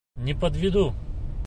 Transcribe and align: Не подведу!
Не 0.15 0.33
подведу! 0.33 0.93